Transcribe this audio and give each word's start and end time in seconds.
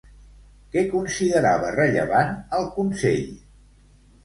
Què 0.75 0.83
considerava 0.93 1.69
rellevant 1.77 2.33
el 2.61 2.69
Consell? 2.81 3.31